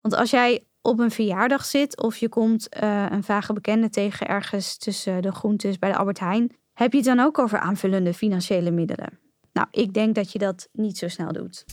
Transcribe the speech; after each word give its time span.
Want 0.00 0.14
als 0.14 0.30
jij 0.30 0.64
op 0.82 0.98
een 0.98 1.10
verjaardag 1.10 1.64
zit 1.64 2.02
of 2.02 2.16
je 2.16 2.28
komt 2.28 2.68
uh, 2.82 3.06
een 3.10 3.24
vage 3.24 3.52
bekende 3.52 3.90
tegen 3.90 4.26
ergens 4.26 4.76
tussen 4.76 5.22
de 5.22 5.32
groentes 5.32 5.78
bij 5.78 5.90
de 5.90 5.96
Albert 5.96 6.18
Heijn, 6.18 6.56
heb 6.72 6.92
je 6.92 6.98
het 6.98 7.06
dan 7.06 7.20
ook 7.20 7.38
over 7.38 7.58
aanvullende 7.58 8.14
financiële 8.14 8.70
middelen? 8.70 9.18
Nou, 9.52 9.66
ik 9.70 9.94
denk 9.94 10.14
dat 10.14 10.32
je 10.32 10.38
dat 10.38 10.68
niet 10.72 10.98
zo 10.98 11.08
snel 11.08 11.32
doet. 11.32 11.64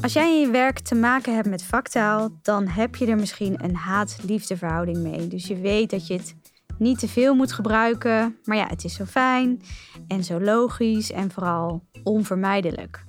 Als 0.00 0.12
jij 0.12 0.34
in 0.34 0.40
je 0.40 0.50
werk 0.50 0.78
te 0.78 0.94
maken 0.94 1.34
hebt 1.34 1.48
met 1.48 1.62
vaktaal, 1.62 2.38
dan 2.42 2.66
heb 2.68 2.94
je 2.96 3.06
er 3.06 3.16
misschien 3.16 3.64
een 3.64 3.76
haat-liefde 3.76 4.56
verhouding 4.56 4.98
mee. 4.98 5.26
Dus 5.26 5.46
je 5.46 5.60
weet 5.60 5.90
dat 5.90 6.06
je 6.06 6.14
het 6.14 6.34
niet 6.78 6.98
te 6.98 7.08
veel 7.08 7.34
moet 7.34 7.52
gebruiken, 7.52 8.38
maar 8.44 8.56
ja, 8.56 8.66
het 8.66 8.84
is 8.84 8.94
zo 8.94 9.04
fijn 9.04 9.60
en 10.08 10.24
zo 10.24 10.40
logisch 10.40 11.12
en 11.12 11.30
vooral 11.30 11.82
onvermijdelijk. 12.02 13.06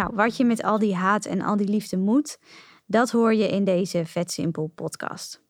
Nou, 0.00 0.14
wat 0.14 0.36
je 0.36 0.44
met 0.44 0.62
al 0.62 0.78
die 0.78 0.94
haat 0.94 1.24
en 1.24 1.40
al 1.40 1.56
die 1.56 1.68
liefde 1.68 1.96
moet, 1.96 2.38
dat 2.86 3.10
hoor 3.10 3.34
je 3.34 3.48
in 3.48 3.64
deze 3.64 4.06
Vet 4.06 4.30
Simpel 4.30 4.66
podcast. 4.74 5.42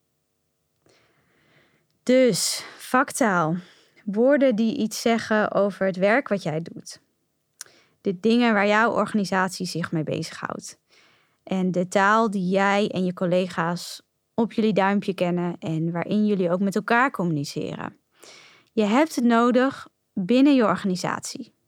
Dus, 2.02 2.64
vaktaal. 2.78 3.56
Woorden 4.04 4.56
die 4.56 4.76
iets 4.76 5.00
zeggen 5.00 5.52
over 5.52 5.86
het 5.86 5.96
werk 5.96 6.28
wat 6.28 6.42
jij 6.42 6.62
doet. 6.62 7.00
De 8.00 8.20
dingen 8.20 8.54
waar 8.54 8.66
jouw 8.66 8.92
organisatie 8.92 9.66
zich 9.66 9.92
mee 9.92 10.02
bezighoudt. 10.02 10.78
En 11.42 11.70
de 11.70 11.88
taal 11.88 12.30
die 12.30 12.48
jij 12.48 12.88
en 12.88 13.04
je 13.04 13.12
collega's 13.12 14.02
op 14.34 14.52
jullie 14.52 14.72
duimpje 14.72 15.14
kennen 15.14 15.58
en 15.58 15.92
waarin 15.92 16.26
jullie 16.26 16.50
ook 16.50 16.60
met 16.60 16.74
elkaar 16.74 17.10
communiceren. 17.10 17.96
Je 18.72 18.84
hebt 18.84 19.14
het 19.14 19.24
nodig 19.24 19.88
binnen 20.12 20.54
je 20.54 20.64
organisatie. 20.64 21.58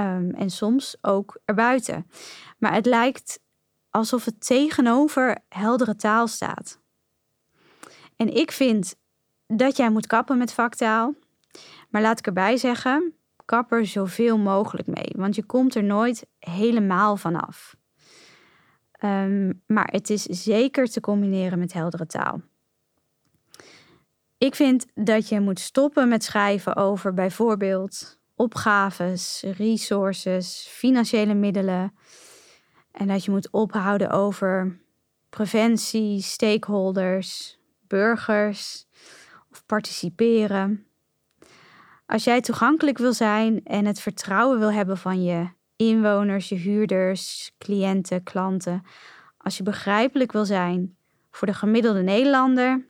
Ehm, 0.00 0.30
en 0.30 0.50
soms 0.50 0.96
ook 1.00 1.40
erbuiten. 1.44 2.06
Maar 2.58 2.72
het 2.72 2.86
lijkt 2.86 3.40
alsof 3.90 4.24
het 4.24 4.46
tegenover 4.46 5.38
heldere 5.48 5.96
taal 5.96 6.26
staat. 6.26 6.80
En 8.16 8.36
ik 8.36 8.52
vind 8.52 8.94
dat 9.46 9.76
jij 9.76 9.90
moet 9.90 10.06
kappen 10.06 10.38
met 10.38 10.52
vaktaal. 10.52 11.14
Maar 11.88 12.02
laat 12.02 12.18
ik 12.18 12.26
erbij 12.26 12.56
zeggen, 12.56 13.14
kap 13.44 13.72
er 13.72 13.86
zoveel 13.86 14.38
mogelijk 14.38 14.88
mee. 14.88 15.12
Want 15.16 15.34
je 15.34 15.44
komt 15.44 15.74
er 15.74 15.84
nooit 15.84 16.26
helemaal 16.38 17.16
vanaf. 17.16 17.76
Um, 19.04 19.62
maar 19.66 19.88
het 19.92 20.10
is 20.10 20.22
zeker 20.22 20.86
te 20.86 21.00
combineren 21.00 21.58
met 21.58 21.72
heldere 21.72 22.06
taal. 22.06 22.40
Ik 24.38 24.54
vind 24.54 24.86
dat 24.94 25.28
je 25.28 25.40
moet 25.40 25.60
stoppen 25.60 26.08
met 26.08 26.24
schrijven 26.24 26.76
over 26.76 27.14
bijvoorbeeld 27.14 28.19
opgaves, 28.40 29.44
resources, 29.56 30.66
financiële 30.70 31.34
middelen. 31.34 31.94
En 32.92 33.06
dat 33.06 33.24
je 33.24 33.30
moet 33.30 33.50
ophouden 33.50 34.10
over 34.10 34.80
preventie, 35.30 36.22
stakeholders, 36.22 37.58
burgers 37.86 38.86
of 39.50 39.66
participeren. 39.66 40.86
Als 42.06 42.24
jij 42.24 42.40
toegankelijk 42.40 42.98
wil 42.98 43.12
zijn 43.12 43.64
en 43.64 43.86
het 43.86 44.00
vertrouwen 44.00 44.58
wil 44.58 44.72
hebben 44.72 44.98
van 44.98 45.22
je 45.22 45.48
inwoners, 45.76 46.48
je 46.48 46.54
huurders, 46.54 47.52
cliënten, 47.58 48.22
klanten, 48.22 48.82
als 49.38 49.56
je 49.56 49.62
begrijpelijk 49.62 50.32
wil 50.32 50.44
zijn 50.44 50.96
voor 51.30 51.46
de 51.46 51.54
gemiddelde 51.54 52.02
Nederlander, 52.02 52.86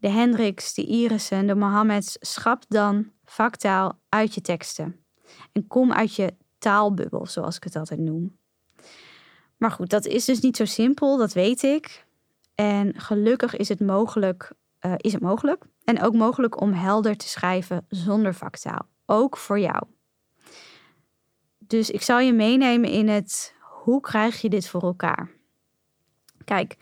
de 0.00 0.08
Hendricks, 0.08 0.74
de 0.74 0.86
Irissen, 0.86 1.46
de 1.46 1.54
Mohammeds, 1.54 2.16
schap 2.20 2.64
dan 2.68 3.10
vaktaal 3.30 4.00
uit 4.08 4.34
je 4.34 4.40
teksten. 4.40 5.04
En 5.52 5.66
kom 5.66 5.92
uit 5.92 6.14
je 6.14 6.34
taalbubbel, 6.58 7.26
zoals 7.26 7.56
ik 7.56 7.64
het 7.64 7.76
altijd 7.76 8.00
noem. 8.00 8.38
Maar 9.56 9.70
goed, 9.70 9.90
dat 9.90 10.06
is 10.06 10.24
dus 10.24 10.40
niet 10.40 10.56
zo 10.56 10.64
simpel, 10.64 11.16
dat 11.16 11.32
weet 11.32 11.62
ik. 11.62 12.06
En 12.54 13.00
gelukkig 13.00 13.56
is 13.56 13.68
het 13.68 13.80
mogelijk, 13.80 14.52
uh, 14.80 14.94
is 14.96 15.12
het 15.12 15.22
mogelijk. 15.22 15.64
En 15.84 16.02
ook 16.02 16.14
mogelijk 16.14 16.60
om 16.60 16.72
helder 16.72 17.16
te 17.16 17.28
schrijven 17.28 17.84
zonder 17.88 18.34
vaktaal. 18.34 18.88
Ook 19.06 19.36
voor 19.36 19.58
jou. 19.58 19.82
Dus 21.58 21.90
ik 21.90 22.02
zal 22.02 22.18
je 22.18 22.32
meenemen 22.32 22.90
in 22.90 23.08
het 23.08 23.54
hoe 23.60 24.00
krijg 24.00 24.40
je 24.40 24.48
dit 24.48 24.68
voor 24.68 24.82
elkaar? 24.82 25.30
Kijk, 26.44 26.76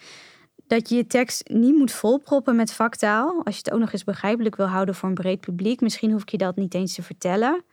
dat 0.69 0.89
je 0.89 0.97
je 0.97 1.07
tekst 1.07 1.49
niet 1.49 1.77
moet 1.77 1.93
volproppen 1.93 2.57
met 2.57 2.73
vaktaal. 2.73 3.45
Als 3.45 3.55
je 3.55 3.61
het 3.65 3.73
ook 3.73 3.81
nog 3.81 3.93
eens 3.93 4.05
begrijpelijk 4.05 4.57
wil 4.57 4.67
houden 4.67 4.95
voor 4.95 5.09
een 5.09 5.15
breed 5.15 5.41
publiek. 5.41 5.81
Misschien 5.81 6.13
hoef 6.13 6.23
ik 6.23 6.29
je 6.29 6.39
dat 6.39 6.57
niet 6.57 6.75
eens 6.75 6.95
te 6.95 7.03
vertellen. 7.03 7.65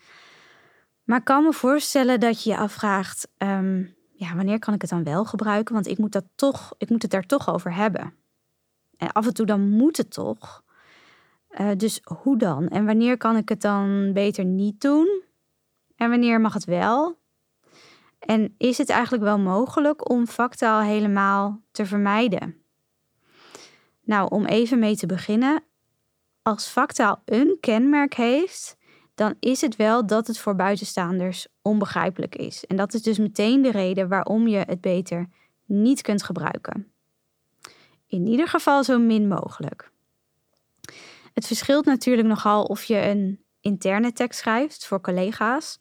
Maar 1.03 1.19
ik 1.19 1.25
kan 1.25 1.43
me 1.43 1.53
voorstellen 1.53 2.19
dat 2.19 2.43
je 2.43 2.49
je 2.49 2.57
afvraagt: 2.57 3.27
ehm, 3.37 3.83
ja, 4.13 4.35
wanneer 4.35 4.59
kan 4.59 4.73
ik 4.73 4.81
het 4.81 4.89
dan 4.89 5.03
wel 5.03 5.25
gebruiken? 5.25 5.73
Want 5.73 5.87
ik 5.87 5.97
moet, 5.97 6.11
dat 6.11 6.25
toch, 6.35 6.73
ik 6.77 6.89
moet 6.89 7.01
het 7.01 7.11
daar 7.11 7.25
toch 7.25 7.53
over 7.53 7.73
hebben. 7.73 8.13
En 8.97 9.11
af 9.11 9.25
en 9.25 9.33
toe 9.33 9.45
dan 9.45 9.69
moet 9.69 9.97
het 9.97 10.11
toch. 10.11 10.63
Uh, 11.59 11.69
dus 11.77 12.01
hoe 12.03 12.37
dan? 12.37 12.67
En 12.67 12.85
wanneer 12.85 13.17
kan 13.17 13.37
ik 13.37 13.49
het 13.49 13.61
dan 13.61 14.13
beter 14.13 14.45
niet 14.45 14.81
doen? 14.81 15.23
En 15.95 16.09
wanneer 16.09 16.41
mag 16.41 16.53
het 16.53 16.65
wel? 16.65 17.17
En 18.19 18.55
is 18.57 18.77
het 18.77 18.89
eigenlijk 18.89 19.23
wel 19.23 19.39
mogelijk 19.39 20.09
om 20.09 20.27
vaktaal 20.27 20.81
helemaal 20.81 21.61
te 21.71 21.85
vermijden? 21.85 22.64
Nou, 24.05 24.29
om 24.29 24.45
even 24.45 24.79
mee 24.79 24.95
te 24.95 25.05
beginnen. 25.05 25.63
Als 26.41 26.69
vaktaal 26.69 27.21
een 27.25 27.57
kenmerk 27.59 28.13
heeft, 28.13 28.77
dan 29.15 29.35
is 29.39 29.61
het 29.61 29.75
wel 29.75 30.05
dat 30.05 30.27
het 30.27 30.37
voor 30.37 30.55
buitenstaanders 30.55 31.47
onbegrijpelijk 31.61 32.35
is. 32.35 32.65
En 32.65 32.75
dat 32.75 32.93
is 32.93 33.01
dus 33.01 33.17
meteen 33.17 33.61
de 33.61 33.71
reden 33.71 34.07
waarom 34.07 34.47
je 34.47 34.57
het 34.57 34.81
beter 34.81 35.29
niet 35.65 36.01
kunt 36.01 36.23
gebruiken. 36.23 36.91
In 38.07 38.27
ieder 38.27 38.47
geval 38.47 38.83
zo 38.83 38.99
min 38.99 39.27
mogelijk. 39.27 39.91
Het 41.33 41.47
verschilt 41.47 41.85
natuurlijk 41.85 42.27
nogal 42.27 42.63
of 42.63 42.83
je 42.83 43.01
een 43.01 43.43
interne 43.61 44.13
tekst 44.13 44.39
schrijft 44.39 44.85
voor 44.85 45.01
collega's 45.01 45.79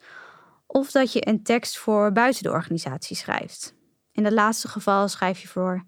of 0.67 0.91
dat 0.91 1.13
je 1.13 1.29
een 1.29 1.43
tekst 1.43 1.79
voor 1.79 2.13
buiten 2.13 2.43
de 2.43 2.51
organisatie 2.51 3.17
schrijft. 3.17 3.75
In 4.13 4.23
dat 4.23 4.33
laatste 4.33 4.69
geval 4.69 5.09
schrijf 5.09 5.41
je 5.41 5.49
voor 5.49 5.85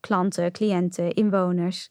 klanten, 0.00 0.52
cliënten, 0.52 1.12
inwoners. 1.12 1.90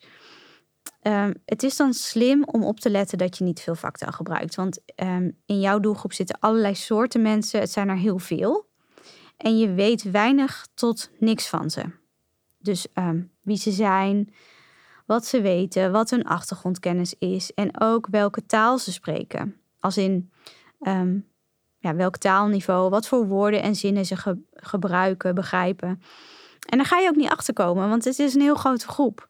Um, 1.02 1.34
het 1.46 1.64
is 1.64 1.76
dan 1.76 1.94
slim 1.94 2.44
om 2.44 2.64
op 2.64 2.80
te 2.80 2.90
letten 2.90 3.18
dat 3.18 3.38
je 3.38 3.44
niet 3.44 3.62
veel 3.62 3.76
vaktaal 3.76 4.12
gebruikt. 4.12 4.56
Want 4.56 4.80
um, 4.96 5.38
in 5.46 5.60
jouw 5.60 5.80
doelgroep 5.80 6.14
zitten 6.14 6.38
allerlei 6.40 6.76
soorten 6.76 7.22
mensen. 7.22 7.60
Het 7.60 7.72
zijn 7.72 7.90
er 7.90 7.98
heel 7.98 8.20
veel. 8.20 8.68
En 9.38 9.58
je 9.58 9.74
weet 9.74 10.12
weinig 10.12 10.68
tot 10.74 11.10
niks 11.20 11.48
van 11.48 11.70
ze. 11.70 11.84
Dus 12.58 12.88
um, 12.94 13.32
wie 13.42 13.58
ze 13.58 13.72
zijn, 13.72 14.34
wat 15.06 15.26
ze 15.26 15.42
weten, 15.42 15.92
wat 15.92 16.10
hun 16.10 16.24
achtergrondkennis 16.24 17.16
is 17.18 17.54
en 17.54 17.82
ook 17.82 18.08
welke 18.08 18.46
taal 18.46 18.78
ze 18.78 18.92
spreken. 18.92 19.62
Als 19.80 19.98
in 19.98 20.32
ja, 21.80 21.96
welk 21.96 22.18
taalniveau, 22.18 22.90
wat 22.90 23.08
voor 23.08 23.28
woorden 23.28 23.62
en 23.62 23.76
zinnen 23.76 24.06
ze 24.06 24.38
gebruiken, 24.54 25.36
begrijpen. 25.36 26.02
En 26.70 26.78
daar 26.78 26.86
ga 26.88 26.98
je 26.98 27.10
ook 27.10 27.16
niet 27.16 27.30
achter 27.30 27.54
komen, 27.54 27.90
want 27.90 28.04
het 28.04 28.20
is 28.20 28.34
een 28.34 28.42
heel 28.42 28.56
grote 28.56 28.88
groep. 28.88 29.28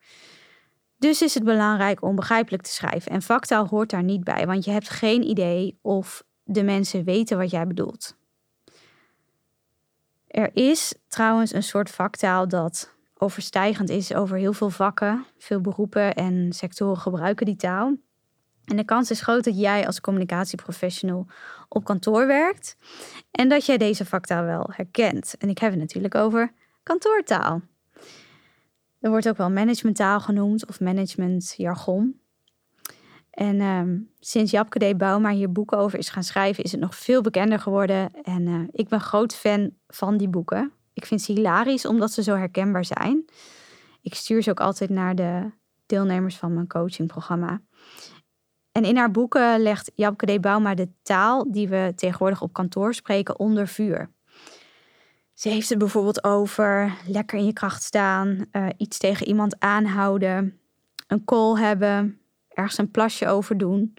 Dus 0.98 1.22
is 1.22 1.34
het 1.34 1.44
belangrijk 1.44 2.04
om 2.04 2.16
begrijpelijk 2.16 2.64
te 2.64 2.74
schrijven. 2.74 3.12
En 3.12 3.22
vaktaal 3.22 3.68
hoort 3.68 3.90
daar 3.90 4.04
niet 4.04 4.24
bij, 4.24 4.46
want 4.46 4.66
je 4.66 4.72
hebt 4.72 4.90
geen 4.90 5.24
idee 5.24 5.80
of 5.82 6.24
de 6.44 6.64
mensen 6.64 7.04
weten 7.04 7.38
wat 7.38 7.52
jij 7.52 7.68
bedoelt. 7.68 8.18
Er 10.28 10.50
is 10.54 10.94
trouwens 11.08 11.54
een 11.54 11.64
soort 11.64 11.90
vaktaal 11.90 12.48
dat 12.48 12.94
overstijgend 13.18 13.90
is 13.90 14.14
over 14.14 14.38
heel 14.38 14.54
veel 14.54 14.70
vakken. 14.70 15.26
Veel 15.38 15.62
beroepen 15.62 16.16
en 16.16 16.54
sectoren 16.54 16.98
gebruiken 16.98 17.46
die 17.46 17.56
taal. 17.56 17.98
En 18.66 18.78
de 18.78 18.86
kans 18.86 19.12
is 19.12 19.22
groot 19.22 19.44
dat 19.44 19.60
jij 19.60 19.86
als 19.86 20.02
communicatieprofessional 20.02 21.28
op 21.70 21.84
kantoor 21.84 22.28
werkt 22.28 22.78
en 23.32 23.50
dat 23.50 23.66
jij 23.66 23.78
deze 23.78 24.06
vaktaal 24.06 24.44
wel 24.44 24.70
herkent. 24.72 25.36
En 25.38 25.50
ik 25.50 25.58
heb 25.58 25.72
het 25.72 25.80
natuurlijk 25.80 26.16
over 26.16 26.54
kantoortaal. 26.90 27.62
Er 29.00 29.10
wordt 29.10 29.30
ook 29.30 29.38
wel 29.38 29.50
managementtaal 29.50 30.20
genoemd 30.20 30.68
of 30.68 30.80
managementjargon. 30.80 32.20
En 33.30 33.62
um, 33.62 34.12
sinds 34.20 34.52
Japke 34.52 34.80
D. 34.80 34.98
Bouma 34.98 35.30
hier 35.30 35.52
boeken 35.52 35.78
over 35.78 36.00
is 36.00 36.10
gaan 36.10 36.24
schrijven, 36.24 36.64
is 36.64 36.72
het 36.72 36.82
nog 36.82 36.96
veel 36.96 37.22
bekender 37.22 37.60
geworden. 37.60 38.24
En 38.24 38.48
uh, 38.48 38.68
ik 38.72 38.88
ben 38.88 39.02
groot 39.02 39.36
fan 39.36 39.72
van 39.88 40.18
die 40.18 40.28
boeken. 40.28 40.72
Ik 40.94 41.06
vind 41.06 41.22
ze 41.22 41.32
hilarisch 41.32 41.86
omdat 41.86 42.12
ze 42.12 42.24
zo 42.24 42.36
herkenbaar 42.36 42.86
zijn. 42.86 43.26
Ik 44.02 44.14
stuur 44.14 44.44
ze 44.44 44.50
ook 44.50 44.60
altijd 44.60 44.90
naar 44.90 45.16
de 45.16 45.52
deelnemers 45.86 46.38
van 46.38 46.54
mijn 46.54 46.68
coachingprogramma. 46.68 47.62
En 48.72 48.84
in 48.84 48.98
haar 48.98 49.12
boeken 49.12 49.60
legt 49.62 49.92
Japke 49.96 50.26
D. 50.26 50.42
Bouma 50.42 50.74
de 50.76 50.90
taal 51.02 51.52
die 51.52 51.68
we 51.68 51.94
tegenwoordig 51.96 52.42
op 52.42 52.54
kantoor 52.54 52.94
spreken 52.94 53.40
onder 53.40 53.68
vuur. 53.68 54.10
Ze 55.40 55.50
heeft 55.50 55.70
het 55.70 55.78
bijvoorbeeld 55.78 56.24
over 56.24 56.98
lekker 57.08 57.38
in 57.38 57.46
je 57.46 57.54
kracht 57.54 57.84
staan, 57.84 58.46
uh, 58.52 58.68
iets 58.78 58.98
tegen 58.98 59.28
iemand 59.28 59.60
aanhouden, 59.60 60.60
een 61.08 61.24
call 61.26 61.60
hebben, 61.60 62.20
ergens 62.48 62.78
een 62.78 62.92
plasje 62.92 63.28
over 63.28 63.58
doen. 63.58 63.94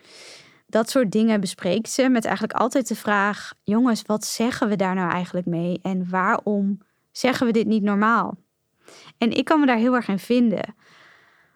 Dat 0.66 0.90
soort 0.90 1.12
dingen 1.12 1.40
bespreekt 1.40 1.90
ze 1.90 2.08
met 2.08 2.24
eigenlijk 2.24 2.58
altijd 2.58 2.88
de 2.88 2.94
vraag: 2.94 3.52
jongens, 3.62 4.02
wat 4.06 4.24
zeggen 4.24 4.68
we 4.68 4.76
daar 4.76 4.94
nou 4.94 5.10
eigenlijk 5.10 5.46
mee 5.46 5.78
en 5.82 6.10
waarom 6.10 6.78
zeggen 7.10 7.46
we 7.46 7.52
dit 7.52 7.66
niet 7.66 7.82
normaal? 7.82 8.36
En 9.18 9.30
ik 9.30 9.44
kan 9.44 9.60
me 9.60 9.66
daar 9.66 9.76
heel 9.76 9.94
erg 9.94 10.08
in 10.08 10.18
vinden. 10.18 10.74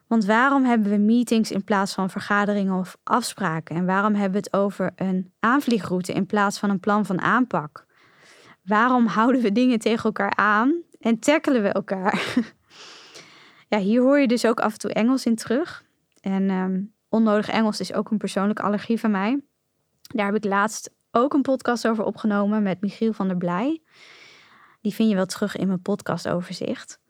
Want 0.07 0.25
waarom 0.25 0.65
hebben 0.65 0.91
we 0.91 0.99
meetings 0.99 1.51
in 1.51 1.65
plaats 1.65 1.95
van 1.95 2.11
vergaderingen 2.11 2.79
of 2.79 2.97
afspraken? 3.03 3.77
En 3.77 3.87
waarom 3.87 4.15
hebben 4.15 4.33
we 4.33 4.47
het 4.47 4.53
over 4.53 4.93
een 4.97 5.33
aanvliegroute 5.41 6.13
in 6.13 6.27
plaats 6.27 6.59
van 6.59 6.71
een 6.71 6.81
plan 6.81 7.07
van 7.07 7.21
aanpak? 7.21 7.87
Waarom 8.65 9.07
houden 9.07 9.43
we 9.43 9.53
dingen 9.53 9.79
tegen 9.79 10.05
elkaar 10.05 10.37
aan 10.37 10.83
en 11.01 11.19
tackelen 11.19 11.63
we 11.63 11.69
elkaar? 11.69 12.35
ja, 13.69 13.79
hier 13.79 14.01
hoor 14.01 14.19
je 14.19 14.29
dus 14.29 14.47
ook 14.47 14.61
af 14.61 14.73
en 14.73 14.79
toe 14.79 14.93
Engels 14.93 15.27
in 15.27 15.35
terug. 15.35 15.85
En 16.21 16.51
ehm, 16.51 16.83
onnodig 17.09 17.49
Engels 17.49 17.81
is 17.81 17.93
ook 17.93 18.11
een 18.11 18.19
persoonlijke 18.19 18.63
allergie 18.63 19.01
van 19.01 19.11
mij. 19.11 19.41
Daar 20.01 20.27
heb 20.27 20.35
ik 20.35 20.45
laatst 20.45 20.91
ook 21.11 21.35
een 21.35 21.43
podcast 21.43 21.89
over 21.89 22.05
opgenomen 22.05 22.63
met 22.63 22.81
Michiel 22.81 23.13
van 23.13 23.29
der 23.29 23.37
Blij. 23.37 23.83
Die 24.81 24.95
vind 24.95 25.09
je 25.09 25.15
wel 25.15 25.27
terug 25.27 25.57
in 25.57 25.67
mijn 25.67 25.83
podcastoverzicht. 25.83 27.01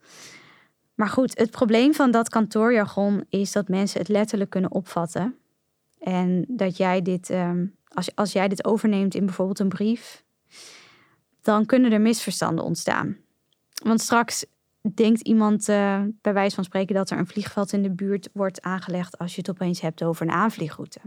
Maar 0.95 1.09
goed, 1.09 1.37
het 1.37 1.51
probleem 1.51 1.93
van 1.93 2.11
dat 2.11 2.29
kantoorjargon 2.29 3.25
is 3.29 3.51
dat 3.51 3.67
mensen 3.67 3.99
het 3.99 4.09
letterlijk 4.09 4.49
kunnen 4.49 4.71
opvatten. 4.71 5.35
En 5.99 6.45
dat 6.47 6.77
jij 6.77 7.01
dit, 7.01 7.29
ehm, 7.29 7.65
als, 7.87 8.15
als 8.15 8.31
jij 8.31 8.47
dit 8.47 8.65
overneemt 8.65 9.15
in 9.15 9.25
bijvoorbeeld 9.25 9.59
een 9.59 9.69
brief, 9.69 10.23
dan 11.45 11.65
kunnen 11.65 11.91
er 11.91 12.01
misverstanden 12.01 12.65
ontstaan. 12.65 13.17
Want 13.83 14.01
straks 14.01 14.45
denkt 14.93 15.21
iemand 15.21 15.69
uh, 15.69 16.01
bij 16.21 16.33
wijze 16.33 16.55
van 16.55 16.63
spreken 16.63 16.95
dat 16.95 17.09
er 17.09 17.17
een 17.17 17.27
vliegveld 17.27 17.71
in 17.71 17.81
de 17.81 17.91
buurt 17.91 18.29
wordt 18.33 18.61
aangelegd 18.61 19.17
als 19.17 19.35
je 19.35 19.41
het 19.41 19.49
opeens 19.49 19.81
hebt 19.81 20.03
over 20.03 20.25
een 20.25 20.33
aanvliegroute. 20.33 20.99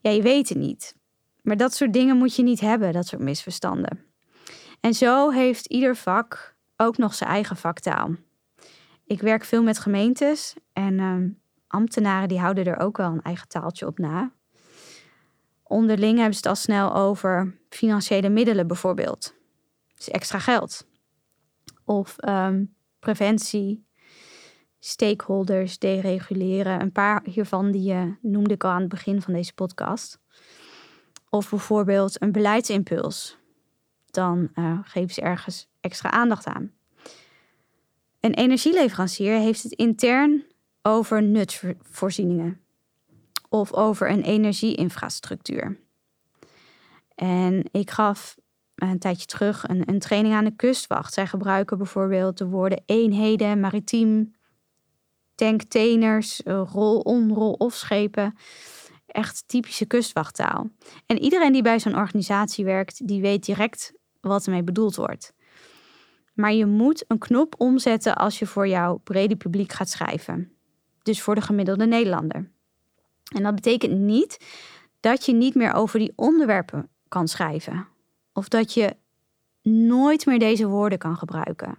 Ja, 0.00 0.10
je 0.10 0.22
weet 0.22 0.48
het 0.48 0.58
niet. 0.58 0.96
Maar 1.42 1.56
dat 1.56 1.74
soort 1.74 1.92
dingen 1.92 2.16
moet 2.16 2.36
je 2.36 2.42
niet 2.42 2.60
hebben, 2.60 2.92
dat 2.92 3.06
soort 3.06 3.22
misverstanden. 3.22 4.04
En 4.80 4.94
zo 4.94 5.30
heeft 5.30 5.66
ieder 5.66 5.96
vak 5.96 6.56
ook 6.76 6.98
nog 6.98 7.14
zijn 7.14 7.30
eigen 7.30 7.56
vaktaal. 7.56 8.10
Ik 9.04 9.20
werk 9.20 9.44
veel 9.44 9.62
met 9.62 9.78
gemeentes 9.78 10.54
en 10.72 10.98
uh, 10.98 11.30
ambtenaren 11.66 12.28
die 12.28 12.38
houden 12.38 12.64
er 12.64 12.78
ook 12.78 12.96
wel 12.96 13.10
een 13.10 13.22
eigen 13.22 13.48
taaltje 13.48 13.86
op 13.86 13.98
na. 13.98 14.32
Onderling 15.72 16.16
hebben 16.16 16.34
ze 16.34 16.40
het 16.40 16.48
al 16.48 16.54
snel 16.54 16.94
over 16.94 17.58
financiële 17.68 18.28
middelen 18.28 18.66
bijvoorbeeld. 18.66 19.34
Dus 19.94 20.10
extra 20.10 20.38
geld. 20.38 20.86
Of 21.84 22.16
um, 22.28 22.74
preventie, 22.98 23.86
stakeholders, 24.78 25.78
dereguleren. 25.78 26.80
Een 26.80 26.92
paar 26.92 27.22
hiervan 27.24 27.70
die 27.70 27.92
uh, 27.92 28.04
noemde 28.20 28.54
ik 28.54 28.64
al 28.64 28.70
aan 28.70 28.80
het 28.80 28.88
begin 28.88 29.22
van 29.22 29.32
deze 29.32 29.54
podcast. 29.54 30.18
Of 31.28 31.50
bijvoorbeeld 31.50 32.22
een 32.22 32.32
beleidsimpuls. 32.32 33.38
Dan 34.10 34.50
uh, 34.54 34.78
geven 34.82 35.14
ze 35.14 35.20
ergens 35.20 35.68
extra 35.80 36.10
aandacht 36.10 36.46
aan. 36.46 36.72
Een 38.20 38.34
energieleverancier 38.34 39.34
heeft 39.38 39.62
het 39.62 39.72
intern 39.72 40.44
over 40.82 41.22
nutsvoorzieningen 41.22 42.60
of 43.52 43.72
over 43.72 44.10
een 44.10 44.22
energieinfrastructuur. 44.22 45.78
En 47.14 47.64
ik 47.70 47.90
gaf 47.90 48.36
een 48.74 48.98
tijdje 48.98 49.26
terug 49.26 49.68
een, 49.68 49.88
een 49.88 49.98
training 49.98 50.34
aan 50.34 50.44
de 50.44 50.56
kustwacht. 50.56 51.12
Zij 51.12 51.26
gebruiken 51.26 51.76
bijvoorbeeld 51.76 52.38
de 52.38 52.46
woorden 52.46 52.82
eenheden, 52.86 53.60
maritiem, 53.60 54.34
tankteners, 55.34 56.40
rol-on, 56.44 57.32
rol-off 57.32 57.76
schepen. 57.76 58.34
Echt 59.06 59.44
typische 59.46 59.86
kustwachttaal. 59.86 60.70
En 61.06 61.18
iedereen 61.18 61.52
die 61.52 61.62
bij 61.62 61.80
zo'n 61.80 61.96
organisatie 61.96 62.64
werkt, 62.64 63.06
die 63.06 63.20
weet 63.20 63.44
direct 63.44 63.92
wat 64.20 64.46
ermee 64.46 64.62
bedoeld 64.62 64.96
wordt. 64.96 65.34
Maar 66.34 66.52
je 66.52 66.66
moet 66.66 67.04
een 67.08 67.18
knop 67.18 67.54
omzetten 67.58 68.16
als 68.16 68.38
je 68.38 68.46
voor 68.46 68.68
jouw 68.68 68.96
brede 68.96 69.36
publiek 69.36 69.72
gaat 69.72 69.88
schrijven. 69.88 70.52
Dus 71.02 71.22
voor 71.22 71.34
de 71.34 71.40
gemiddelde 71.40 71.86
Nederlander. 71.86 72.51
En 73.32 73.42
dat 73.42 73.54
betekent 73.54 73.98
niet 73.98 74.44
dat 75.00 75.26
je 75.26 75.32
niet 75.32 75.54
meer 75.54 75.72
over 75.72 75.98
die 75.98 76.12
onderwerpen 76.16 76.88
kan 77.08 77.28
schrijven. 77.28 77.86
Of 78.32 78.48
dat 78.48 78.74
je 78.74 78.96
nooit 79.62 80.26
meer 80.26 80.38
deze 80.38 80.66
woorden 80.66 80.98
kan 80.98 81.16
gebruiken. 81.16 81.78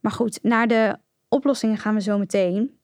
Maar 0.00 0.12
goed, 0.12 0.38
naar 0.42 0.68
de 0.68 0.98
oplossingen 1.28 1.78
gaan 1.78 1.94
we 1.94 2.00
zo 2.00 2.18
meteen. 2.18 2.78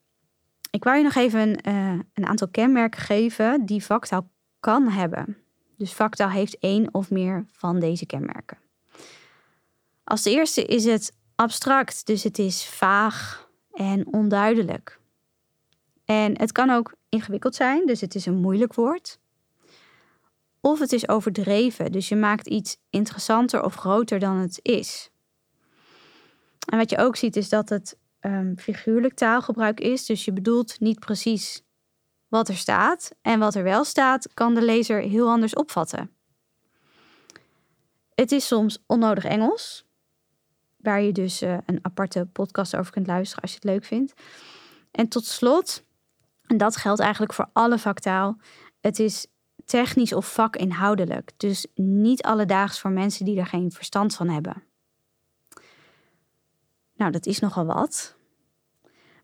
Ik 0.71 0.85
wou 0.85 0.97
je 0.97 1.03
nog 1.03 1.15
even 1.15 1.41
een, 1.41 1.59
uh, 1.75 2.01
een 2.15 2.27
aantal 2.27 2.49
kenmerken 2.49 3.01
geven 3.01 3.67
die 3.67 3.85
vaktaal 3.85 4.29
kan 4.61 4.89
hebben. 4.89 5.37
Dus 5.77 5.93
vaktaal 5.93 6.29
heeft 6.29 6.59
één 6.59 6.95
of 6.95 7.11
meer 7.11 7.47
van 7.53 7.81
deze 7.81 8.07
kenmerken. 8.07 8.59
Als 10.05 10.25
eerste 10.25 10.65
is 10.65 10.85
het 10.85 11.17
abstract, 11.35 12.07
dus 12.07 12.23
het 12.23 12.39
is 12.39 12.67
vaag 12.67 13.49
en 13.73 14.07
onduidelijk. 14.07 15.01
En 16.05 16.39
het 16.39 16.53
kan 16.53 16.71
ook 16.71 16.95
ingewikkeld 17.17 17.55
zijn, 17.55 17.87
dus 17.87 18.01
het 18.01 18.15
is 18.15 18.27
een 18.27 18.41
moeilijk 18.41 18.75
woord. 18.75 19.19
Of 20.61 20.79
het 20.79 20.93
is 20.93 21.09
overdreven, 21.09 21.93
dus 21.93 22.09
je 22.09 22.17
maakt 22.17 22.47
iets 22.47 22.77
interessanter 22.91 23.65
of 23.65 23.75
groter 23.75 24.19
dan 24.19 24.37
het 24.37 24.59
is. 24.63 25.11
En 26.67 26.79
wat 26.79 26.91
je 26.91 26.99
ook 26.99 27.17
ziet 27.17 27.37
is 27.37 27.49
dat 27.49 27.69
het 27.69 27.99
um, 28.21 28.59
figuurlijk 28.59 29.15
taalgebruik 29.15 29.81
is, 29.81 30.07
dus 30.07 30.25
je 30.25 30.33
bedoelt 30.33 30.81
niet 30.81 30.99
precies 30.99 31.63
wat 32.29 32.49
er 32.49 32.57
staat. 32.57 33.11
En 33.23 33.39
wat 33.39 33.55
er 33.55 33.63
wel 33.63 33.85
staat, 33.85 34.35
kan 34.35 34.55
de 34.55 34.63
lezer 34.63 35.01
heel 35.01 35.29
anders 35.29 35.55
opvatten. 35.55 36.11
Het 38.15 38.33
is 38.33 38.47
soms 38.47 38.83
onnodig 38.87 39.25
Engels, 39.25 39.87
waar 40.77 41.03
je 41.03 41.13
dus 41.13 41.43
uh, 41.43 41.59
een 41.67 41.79
aparte 41.83 42.29
podcast 42.33 42.77
over 42.77 42.93
kunt 42.93 43.07
luisteren 43.07 43.43
als 43.43 43.51
je 43.51 43.57
het 43.57 43.71
leuk 43.71 43.85
vindt. 43.85 44.13
En 44.91 45.09
tot 45.09 45.25
slot, 45.25 45.85
en 46.47 46.57
dat 46.57 46.77
geldt 46.77 47.01
eigenlijk 47.01 47.33
voor 47.33 47.49
alle 47.53 47.79
vaktaal, 47.79 48.37
het 48.81 48.99
is 48.99 49.27
technisch 49.65 50.13
of 50.13 50.33
vakinhoudelijk. 50.33 51.33
Dus 51.37 51.67
niet 51.75 52.23
alledaags 52.23 52.81
voor 52.81 52.91
mensen 52.91 53.25
die 53.25 53.39
er 53.39 53.47
geen 53.47 53.71
verstand 53.71 54.15
van 54.15 54.29
hebben. 54.29 54.63
Nou, 56.97 57.11
dat 57.11 57.27
is 57.27 57.39
nogal 57.39 57.67
wat. 57.67 58.17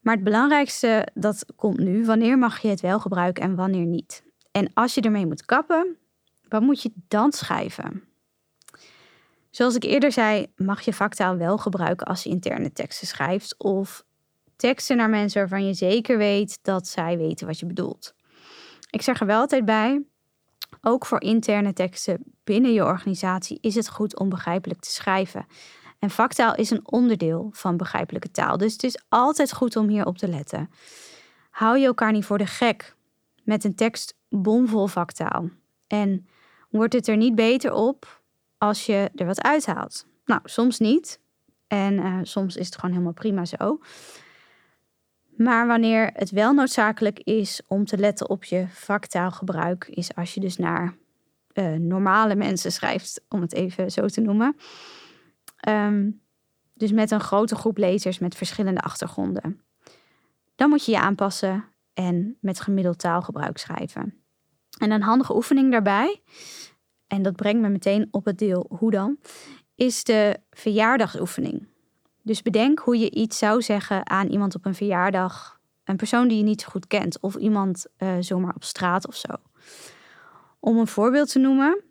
Maar 0.01 0.15
het 0.15 0.25
belangrijkste, 0.25 1.09
dat 1.15 1.47
komt 1.57 1.79
nu. 1.79 2.05
Wanneer 2.05 2.39
mag 2.39 2.59
je 2.59 2.69
het 2.69 2.81
wel 2.81 3.01
gebruiken 3.01 3.43
en 3.43 3.55
wanneer 3.55 3.87
niet? 3.87 4.25
En 4.51 4.71
als 4.75 4.95
je 4.95 5.01
ermee 5.01 5.27
moet 5.27 5.45
kappen, 5.45 5.97
wat 6.49 6.63
moet 6.63 6.83
je 6.83 6.93
dan 7.09 7.33
schrijven? 7.33 8.03
Zoals 9.51 9.75
ik 9.75 9.83
eerder 9.83 10.13
zei, 10.13 10.47
mag 10.57 10.81
je 10.81 10.93
vaktaal 10.93 11.37
wel 11.37 11.59
gebruiken 11.59 12.07
als 12.07 12.23
je 12.23 12.31
interne 12.31 12.73
teksten 12.73 13.07
schrijft 13.07 13.55
of 13.59 14.05
teksten 14.63 14.97
naar 14.97 15.11
mensen 15.11 15.41
waarvan 15.41 15.67
je 15.67 15.75
zeker 15.75 16.19
weet 16.19 16.59
dat 16.63 16.89
zij 16.89 17.19
weten 17.19 17.47
wat 17.47 17.59
je 17.59 17.67
bedoelt. 17.67 18.15
Ik 18.91 19.03
zeg 19.03 19.21
er 19.21 19.27
wel 19.27 19.41
altijd 19.41 19.65
bij, 19.65 20.03
ook 20.81 21.07
voor 21.07 21.21
interne 21.21 21.73
teksten 21.73 22.25
binnen 22.45 22.73
je 22.73 22.85
organisatie 22.85 23.59
is 23.61 23.75
het 23.75 23.89
goed 23.89 24.19
om 24.19 24.29
begrijpelijk 24.29 24.81
te 24.81 24.91
schrijven. 24.91 25.47
En 25.99 26.11
vaktaal 26.11 26.55
is 26.55 26.71
een 26.71 26.91
onderdeel 26.91 27.49
van 27.53 27.77
begrijpelijke 27.77 28.31
taal, 28.31 28.57
dus 28.57 28.73
het 28.73 28.83
is 28.83 29.03
altijd 29.09 29.53
goed 29.53 29.77
om 29.77 29.89
hierop 29.89 30.19
te 30.19 30.29
letten. 30.29 30.71
Hou 31.51 31.79
je 31.79 31.87
elkaar 31.87 32.13
niet 32.13 32.25
voor 32.25 32.39
de 32.39 32.47
gek 32.47 32.97
met 33.45 33.65
een 33.65 33.75
tekst 33.75 34.15
bomvol 34.29 34.87
vaktaal. 34.87 35.49
En 35.87 36.27
wordt 36.71 36.93
het 36.93 37.09
er 37.09 37.17
niet 37.17 37.35
beter 37.35 37.73
op 37.73 38.23
als 38.59 38.87
je 38.87 39.11
er 39.15 39.27
wat 39.27 39.43
uithaalt? 39.43 40.07
Nou, 40.25 40.41
soms 40.45 40.79
niet. 40.79 41.21
En 41.67 41.93
uh, 41.93 42.19
soms 42.23 42.57
is 42.57 42.67
het 42.67 42.75
gewoon 42.75 42.91
helemaal 42.91 43.13
prima 43.13 43.45
zo. 43.45 43.79
Maar 45.43 45.67
wanneer 45.67 46.11
het 46.13 46.31
wel 46.31 46.53
noodzakelijk 46.53 47.19
is 47.19 47.61
om 47.67 47.85
te 47.85 47.99
letten 47.99 48.29
op 48.29 48.45
je 48.45 48.67
vaktaalgebruik, 48.69 49.89
is 49.89 50.15
als 50.15 50.35
je 50.35 50.41
dus 50.41 50.57
naar 50.57 50.95
uh, 51.55 51.73
normale 51.73 52.35
mensen 52.35 52.73
schrijft, 52.73 53.25
om 53.29 53.41
het 53.41 53.53
even 53.53 53.91
zo 53.91 54.07
te 54.07 54.21
noemen. 54.21 54.57
Um, 55.69 56.21
dus 56.75 56.93
met 56.93 57.11
een 57.11 57.21
grote 57.21 57.55
groep 57.55 57.79
lezers 57.79 58.19
met 58.19 58.37
verschillende 58.37 58.81
achtergronden. 58.81 59.61
Dan 60.55 60.69
moet 60.69 60.85
je 60.85 60.93
je 60.93 61.01
aanpassen 61.01 61.65
en 61.95 62.37
met 62.41 62.61
gemiddeld 62.61 62.99
taalgebruik 62.99 63.59
schrijven. 63.59 64.15
En 64.79 64.91
een 64.91 65.03
handige 65.03 65.35
oefening 65.35 65.71
daarbij, 65.71 66.23
en 67.07 67.23
dat 67.23 67.37
brengt 67.37 67.63
me 67.63 67.69
meteen 67.69 68.09
op 68.11 68.25
het 68.25 68.39
deel 68.39 68.67
hoe 68.79 68.91
dan, 68.91 69.19
is 69.75 70.05
de 70.05 70.41
verjaardagsoefening. 70.51 71.67
Dus 72.23 72.43
bedenk 72.43 72.79
hoe 72.79 72.99
je 72.99 73.11
iets 73.11 73.39
zou 73.39 73.63
zeggen 73.63 74.11
aan 74.11 74.27
iemand 74.27 74.55
op 74.55 74.65
een 74.65 74.75
verjaardag. 74.75 75.61
Een 75.85 75.97
persoon 75.97 76.29
die 76.29 76.37
je 76.37 76.43
niet 76.43 76.61
zo 76.61 76.69
goed 76.71 76.87
kent. 76.87 77.21
Of 77.21 77.35
iemand 77.35 77.87
uh, 77.99 78.15
zomaar 78.21 78.55
op 78.55 78.65
straat 78.65 79.07
of 79.07 79.17
zo. 79.17 79.29
Om 80.61 80.79
een 80.79 80.87
voorbeeld 80.87 81.33
te 81.33 81.39
noemen. 81.39 81.83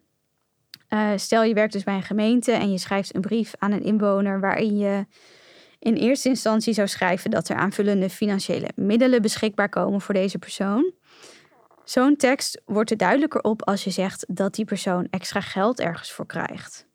Uh, 0.90 1.12
stel 1.16 1.44
je 1.44 1.54
werkt 1.54 1.74
dus 1.74 1.84
bij 1.84 1.96
een 1.96 2.04
gemeente 2.04 2.52
en 2.52 2.72
je 2.72 2.78
schrijft 2.78 3.16
een 3.16 3.22
brief 3.22 3.54
aan 3.58 3.72
een 3.72 3.84
inwoner 3.84 4.40
waarin 4.40 4.78
je 4.78 5.06
in 5.80 5.94
eerste 5.94 6.30
instantie 6.30 6.74
zou 6.74 6.88
schrijven 6.88 7.32
dat 7.32 7.50
er 7.50 7.56
aanvullende 7.56 8.10
financiële 8.10 8.70
middelen 8.76 9.22
beschikbaar 9.22 9.70
komen 9.70 10.02
voor 10.02 10.14
deze 10.14 10.38
persoon. 10.38 10.94
Zo'n 11.84 12.16
tekst 12.16 12.62
wordt 12.66 12.92
er 12.92 12.98
duidelijker 12.98 13.42
op 13.42 13.68
als 13.68 13.84
je 13.84 13.90
zegt 13.90 14.26
dat 14.28 14.56
die 14.56 14.66
persoon 14.66 15.08
extra 15.10 15.42
geld 15.42 15.80
ergens 15.80 16.12
voor 16.12 16.26
krijgt. 16.26 16.88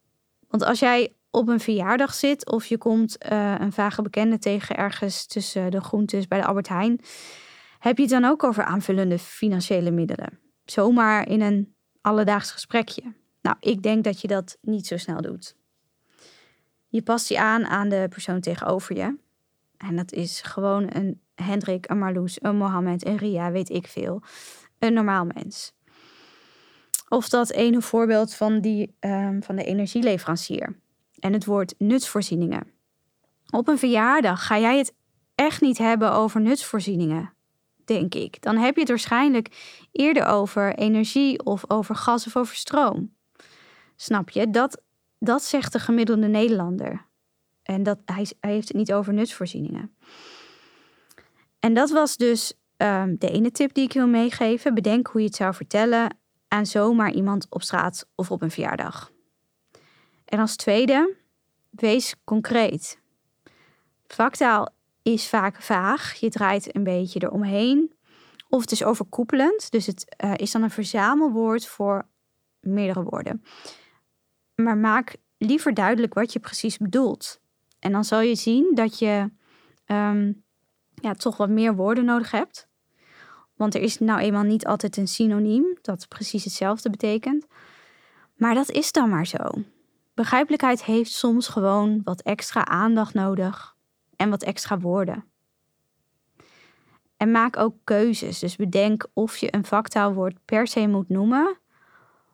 Want 0.49 0.65
als 0.65 0.79
jij 0.79 1.13
op 1.37 1.49
een 1.49 1.61
verjaardag 1.61 2.15
zit 2.15 2.51
of 2.51 2.67
je 2.67 2.79
komt 2.79 3.17
uh, 3.33 3.55
een 3.59 3.73
vage 3.73 4.03
bekende 4.03 4.39
tegen 4.39 4.77
ergens 4.77 5.27
tussen 5.27 5.71
de 5.71 5.81
groentes 5.81 6.29
bij 6.29 6.41
de 6.41 6.47
Albert 6.47 6.69
Heijn, 6.69 7.01
heb 7.79 7.97
je 7.97 8.03
het 8.03 8.13
dan 8.13 8.25
ook 8.25 8.45
over 8.45 8.65
aanvullende 8.65 9.19
financiële 9.19 9.91
middelen. 9.91 10.39
Zomaar 10.65 11.29
in 11.29 11.41
een 11.41 11.75
alledaags 12.01 12.51
gesprekje. 12.51 13.03
Nou, 13.43 13.57
ik 13.61 13.83
denk 13.83 14.05
dat 14.05 14.21
je 14.21 14.29
dat 14.29 14.59
niet 14.61 14.87
zo 14.87 14.97
snel 14.97 15.21
doet. 15.21 15.57
Je 16.89 17.03
past 17.03 17.29
je 17.29 17.39
aan 17.41 17.67
aan 17.67 17.89
de 17.89 18.07
persoon 18.09 18.41
tegenover 18.41 18.97
je. 18.97 19.17
En 19.77 19.97
dat 19.97 20.13
is 20.13 20.41
gewoon 20.41 20.87
een 20.93 21.21
Hendrik, 21.35 21.91
een 21.91 21.99
Marloes, 21.99 22.43
een 22.43 22.57
Mohammed, 22.57 23.07
een 23.07 23.17
Ria, 23.17 23.51
weet 23.51 23.71
ik 23.71 23.87
veel. 23.87 24.23
Een 24.79 24.93
normaal 24.93 25.25
mens. 25.25 25.75
Of 27.09 27.29
dat 27.29 27.51
ene 27.51 27.83
voorbeeld 27.83 28.35
van, 28.35 28.61
die, 28.61 28.97
um, 29.01 29.43
van 29.43 29.57
de 29.57 29.65
energieleverancier. 29.65 30.85
En 31.27 31.33
het 31.33 31.45
woord 31.45 31.75
nutsvoorzieningen. 31.79 32.73
Op 33.51 33.69
een 33.69 33.79
verjaardag 33.79 34.47
ga 34.47 34.59
jij 34.59 34.79
het 34.79 34.95
echt 35.35 35.61
niet 35.61 35.79
hebben 35.79 36.13
over 36.13 36.41
nutsvoorzieningen, 36.41 37.33
denk 37.85 38.15
ik. 38.15 38.43
Dan 38.43 38.57
heb 38.57 38.75
je 38.75 38.81
het 38.81 38.89
waarschijnlijk 38.89 39.49
eerder 39.93 40.27
over 40.27 40.75
energie 40.75 41.45
of 41.45 41.71
over 41.71 41.95
gas 41.95 42.27
of 42.27 42.37
over 42.37 42.57
stroom. 42.57 43.15
Snap 43.97 44.31
je? 44.31 44.51
Dat, 44.51 44.83
dat 45.19 45.43
zegt 45.43 45.73
de 45.73 45.79
gemiddelde 45.79 46.27
Nederlander. 46.27 47.07
En 47.63 47.83
dat, 47.83 47.99
hij, 48.05 48.27
hij 48.41 48.53
heeft 48.53 48.69
het 48.69 48.77
niet 48.77 48.93
over 48.93 49.13
nutsvoorzieningen. 49.13 49.97
En 51.59 51.75
dat 51.75 51.91
was 51.91 52.17
dus 52.17 52.53
um, 52.77 53.17
de 53.19 53.31
ene 53.31 53.51
tip 53.51 53.75
die 53.75 53.85
ik 53.85 53.93
wil 53.93 54.09
meegeven. 54.09 54.75
Bedenk 54.75 55.07
hoe 55.07 55.21
je 55.21 55.27
het 55.27 55.37
zou 55.37 55.55
vertellen 55.55 56.17
aan 56.49 56.67
zomaar 56.67 57.13
iemand 57.13 57.47
op 57.51 57.63
straat 57.63 58.09
of 58.15 58.31
op 58.31 58.43
een 58.43 58.51
verjaardag. 58.51 59.15
En 60.27 60.39
als 60.39 60.57
tweede, 60.57 61.15
wees 61.71 62.15
concreet. 62.25 62.99
Vaktaal 64.07 64.69
is 65.03 65.29
vaak 65.29 65.63
vaag. 65.63 66.15
Je 66.15 66.29
draait 66.29 66.75
een 66.75 66.85
beetje 66.85 67.23
eromheen. 67.23 67.95
Of 68.49 68.61
het 68.61 68.73
is 68.73 68.85
overkoepelend. 68.85 69.71
Dus 69.71 69.87
het 69.87 70.17
uh, 70.25 70.33
is 70.37 70.51
dan 70.51 70.63
een 70.63 70.71
verzamelwoord 70.71 71.67
voor 71.67 72.07
meerdere 72.61 73.03
woorden. 73.03 73.45
Maar 74.55 74.77
maak 74.77 75.17
liever 75.39 75.75
duidelijk 75.75 76.15
wat 76.15 76.33
je 76.33 76.39
precies 76.39 76.77
bedoelt. 76.77 77.41
En 77.79 77.93
dan 77.93 78.05
zal 78.05 78.21
je 78.21 78.35
zien 78.35 78.75
dat 78.75 78.99
je 78.99 79.31
um, 79.87 80.45
ja, 80.95 81.13
toch 81.15 81.37
wat 81.37 81.49
meer 81.49 81.75
woorden 81.75 82.05
nodig 82.05 82.31
hebt. 82.31 82.69
Want 83.57 83.75
er 83.75 83.81
is 83.81 83.99
nou 83.99 84.21
eenmaal 84.21 84.43
niet 84.43 84.67
altijd 84.67 84.97
een 84.97 85.09
synoniem 85.09 85.79
dat 85.83 86.09
precies 86.09 86.45
hetzelfde 86.45 86.91
betekent. 86.91 87.47
Maar 88.37 88.55
dat 88.55 88.71
is 88.71 88.93
dan 88.93 89.09
maar 89.09 89.27
zo. 89.27 89.45
Begrijpelijkheid 90.17 90.85
heeft 90.85 91.11
soms 91.11 91.49
gewoon 91.49 92.01
wat 92.05 92.21
extra 92.23 92.67
aandacht 92.67 93.15
nodig 93.15 93.77
en 94.17 94.31
wat 94.31 94.43
extra 94.43 94.79
woorden. 94.79 95.25
En 97.17 97.31
maak 97.31 97.57
ook 97.57 97.77
keuzes. 97.85 98.39
Dus 98.39 98.57
bedenk 98.57 99.07
of 99.13 99.37
je 99.37 99.55
een 99.55 99.65
vaktaalwoord 99.65 100.45
per 100.45 100.67
se 100.67 100.87
moet 100.87 101.09
noemen 101.09 101.59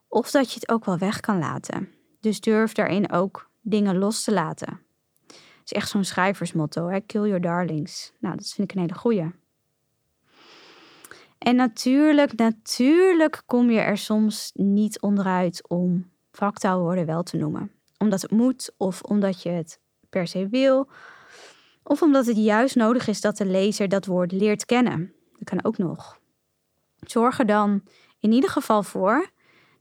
of 0.09 0.31
dat 0.31 0.53
je 0.53 0.61
het 0.61 0.69
ook 0.69 0.85
wel 0.85 0.99
weg 0.99 1.21
kan 1.21 1.39
laten. 1.39 1.89
Dus 2.21 2.41
durf 2.41 2.73
daarin 2.73 3.12
ook 3.12 3.51
dingen 3.61 3.99
los 3.99 4.25
te 4.25 4.33
laten. 4.33 4.81
Het 5.27 5.65
is 5.65 5.73
echt 5.73 5.89
zo'n 5.89 6.05
schrijversmotto, 6.05 6.89
hè? 6.89 7.01
kill 7.01 7.27
your 7.27 7.41
darlings. 7.41 8.12
Nou, 8.19 8.37
dat 8.37 8.49
vind 8.49 8.71
ik 8.71 8.77
een 8.77 8.83
hele 8.83 8.99
goeie. 8.99 9.31
En 11.39 11.57
natuurlijk, 11.57 12.37
natuurlijk 12.37 13.43
kom 13.47 13.71
je 13.71 13.81
er 13.81 13.99
soms 13.99 14.51
niet 14.55 15.01
onderuit 15.01 15.69
om 15.69 16.12
vaktaalwoorden 16.33 17.07
wel 17.07 17.23
te 17.23 17.37
noemen. 17.37 17.73
Omdat 17.99 18.23
het 18.23 18.31
moet 18.31 18.75
of 18.77 19.03
omdat 19.03 19.43
je 19.43 19.49
het 19.49 19.81
per 20.09 20.27
se 20.27 20.49
wil. 20.49 20.89
Of 21.83 22.03
omdat 22.03 22.27
het 22.27 22.37
juist 22.37 22.77
nodig 22.77 23.09
is 23.09 23.21
dat 23.21 23.37
de 23.37 23.47
lezer 23.47 23.89
dat 23.89 24.07
woord 24.07 24.33
leert 24.33 24.65
kennen. 24.65 25.12
Dat 25.39 25.49
kan 25.49 25.65
ook 25.65 25.79
nog. 25.79 26.21
Zorg 27.01 27.39
er 27.39 27.47
dan 27.47 27.83
in 28.21 28.33
ieder 28.33 28.51
geval 28.51 28.83
voor 28.83 29.31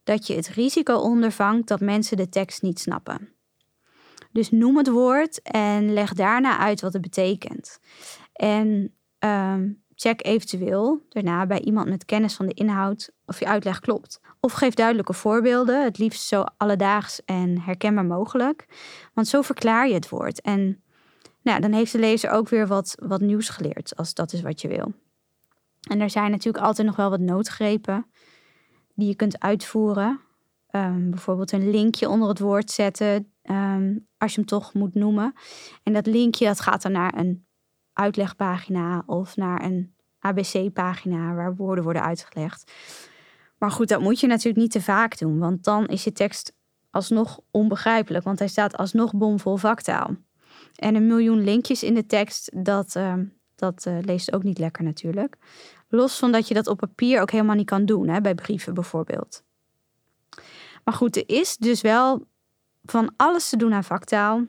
dat 0.04 0.28
je 0.28 0.36
het 0.36 0.48
risico 0.48 0.96
ondervangt 0.96 1.68
dat 1.68 1.80
mensen 1.80 2.18
de 2.18 2.30
tekst 2.30 2.62
niet 2.62 2.80
snappen. 2.80 3.34
Dus 4.32 4.52
noem 4.52 4.78
het 4.78 4.90
woord 4.90 5.42
en 5.42 5.94
leg 5.94 6.14
daarna 6.14 6.58
uit 6.58 6.82
wat 6.82 6.94
het 6.94 7.02
betekent. 7.02 7.80
En 8.34 8.96
ehm, 9.18 9.70
check 10.02 10.26
eventueel 10.26 11.06
daarna 11.10 11.46
bij 11.46 11.60
iemand 11.60 11.90
met 11.90 12.06
kennis 12.06 12.34
van 12.34 12.46
de 12.46 12.54
inhoud 12.54 13.12
of 13.26 13.40
je 13.40 13.48
uitleg 13.48 13.80
klopt. 13.80 14.20
Of 14.40 14.54
geef 14.54 14.74
duidelijke 14.74 15.14
voorbeelden, 15.14 15.84
het 15.84 15.98
liefst 15.98 16.28
zo 16.28 16.44
alledaags 16.58 17.22
en 17.26 17.60
herkenbaar 17.60 18.06
mogelijk. 18.06 18.66
Want 19.14 19.28
zo 19.28 19.42
verklaar 19.42 19.88
je 19.88 19.94
het 19.94 20.10
woord. 20.10 20.42
En 20.42 20.84
nou, 21.42 21.62
dan 21.62 21.72
heeft 21.72 21.92
de 21.92 22.00
lezer 22.00 22.30
ook 22.30 22.50
weer 22.50 22.68
wat, 22.68 22.96
wat 23.00 23.22
nieuws 23.22 23.50
geleerd, 23.50 23.96
als 23.96 24.14
dat 24.14 24.34
is 24.34 24.42
wat 24.42 24.62
je 24.62 24.68
wil. 24.68 24.94
En 25.90 26.00
er 26.00 26.10
zijn 26.10 26.32
natuurlijk 26.32 26.64
altijd 26.64 26.88
nog 26.88 26.96
wel 26.96 27.10
wat 27.10 27.20
noodgrepen 27.20 28.06
die 28.96 29.08
je 29.08 29.16
kunt 29.16 29.40
uitvoeren. 29.40 30.20
Um, 30.72 31.10
bijvoorbeeld 31.10 31.52
een 31.52 31.70
linkje 31.70 32.10
onder 32.10 32.30
het 32.30 32.40
woord 32.40 32.72
zetten, 32.72 33.32
um, 33.44 34.08
als 34.18 34.32
je 34.32 34.40
hem 34.40 34.50
toch 34.50 34.74
moet 34.74 34.94
noemen. 34.94 35.34
En 35.84 35.94
dat 35.94 36.06
linkje 36.06 36.46
dat 36.46 36.60
gaat 36.60 36.82
dan 36.82 36.92
naar 36.92 37.18
een 37.18 37.46
uitlegpagina 37.94 39.04
of 39.06 39.36
naar 39.36 39.64
een 39.64 39.94
ABC-pagina 40.20 41.34
waar 41.34 41.56
woorden 41.56 41.84
worden 41.84 42.04
uitgelegd. 42.04 42.72
Maar 43.58 43.72
goed, 43.72 43.88
dat 43.88 44.02
moet 44.02 44.20
je 44.20 44.28
natuurlijk 44.28 44.58
niet 44.58 44.72
te 44.72 44.82
vaak 44.82 45.18
doen, 45.18 45.40
want 45.40 45.64
dan 45.64 45.86
is 45.86 46.04
je 46.04 46.12
tekst 46.12 46.54
alsnog 46.90 47.40
onbegrijpelijk, 47.52 48.24
want 48.24 48.40
hij 48.40 48.48
staat 48.48 48.78
alsnog 48.78 49.14
bomvol 49.14 49.58
vaktaal. 49.58 50.16
En 50.76 50.96
een 50.96 51.08
miljoen 51.08 51.44
linkjes 51.44 51.84
in 51.84 51.94
de 51.94 52.06
tekst, 52.06 52.52
dat, 52.66 52.96
uh, 52.96 53.14
dat 53.56 53.86
uh, 53.88 53.98
leest 54.02 54.34
ook 54.34 54.44
niet 54.44 54.58
lekker 54.58 54.84
natuurlijk. 54.84 55.38
Los 55.88 56.20
van 56.20 56.32
dat 56.32 56.48
je 56.48 56.54
dat 56.54 56.68
op 56.68 56.78
papier 56.78 57.22
ook 57.22 57.32
helemaal 57.32 57.56
niet 57.56 57.66
kan 57.66 57.86
doen, 57.86 58.08
hè, 58.08 58.22
bij 58.22 58.36
brieven 58.36 58.74
bijvoorbeeld. 58.74 59.44
Maar 60.84 60.94
goed, 60.94 61.16
er 61.16 61.30
is 61.30 61.58
dus 61.58 61.82
wel 61.82 62.26
van 62.84 63.14
alles 63.16 63.50
te 63.50 63.58
doen 63.58 63.74
aan 63.74 63.84
vaktaal. 63.84 64.46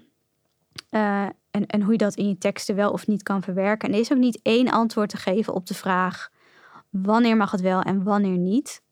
Uh, 0.91 1.29
en, 1.53 1.67
en 1.67 1.83
hoe 1.83 1.93
je 1.93 1.99
dat 1.99 2.15
in 2.15 2.29
je 2.29 2.39
teksten 2.39 2.75
wel 2.75 2.91
of 2.91 3.07
niet 3.07 3.23
kan 3.23 3.43
verwerken. 3.43 3.89
En 3.89 3.95
er 3.95 4.01
is 4.01 4.13
ook 4.13 4.19
niet 4.19 4.41
één 4.43 4.71
antwoord 4.71 5.09
te 5.09 5.17
geven 5.17 5.55
op 5.55 5.67
de 5.67 5.75
vraag: 5.75 6.31
wanneer 6.91 7.37
mag 7.37 7.51
het 7.51 7.61
wel 7.61 7.83
en 7.83 8.03
wanneer 8.03 8.39
niet? 8.39 8.83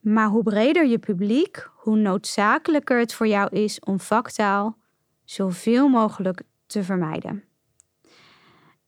Maar 0.00 0.28
hoe 0.28 0.42
breder 0.42 0.86
je 0.86 0.98
publiek, 0.98 1.68
hoe 1.74 1.96
noodzakelijker 1.96 2.98
het 2.98 3.14
voor 3.14 3.26
jou 3.26 3.56
is 3.56 3.80
om 3.80 4.00
vaktaal 4.00 4.76
zoveel 5.24 5.88
mogelijk 5.88 6.42
te 6.66 6.84
vermijden. 6.84 7.44